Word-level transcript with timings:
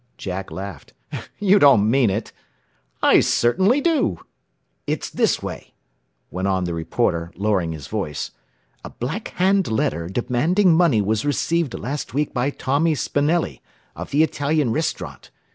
Jack 0.17 0.49
laughed. 0.49 0.93
"You 1.37 1.59
don't 1.59 1.87
mean 1.87 2.09
it." 2.09 2.33
"I 3.03 3.19
certainly 3.19 3.81
do. 3.81 4.17
It's 4.87 5.11
this 5.11 5.43
way," 5.43 5.75
went 6.31 6.47
on 6.47 6.63
the 6.63 6.73
reporter, 6.73 7.31
lowering 7.35 7.71
his 7.73 7.85
voice. 7.85 8.31
"A 8.83 8.89
Black 8.89 9.27
Hand 9.35 9.67
letter 9.67 10.09
demanding 10.09 10.73
money 10.75 11.01
was 11.03 11.23
received 11.23 11.75
last 11.75 12.15
week 12.15 12.33
by 12.33 12.49
Tommy 12.49 12.95
Spanelli, 12.95 13.61
of 13.95 14.09
the 14.09 14.23
Italian 14.23 14.71
restaurant. 14.71 15.29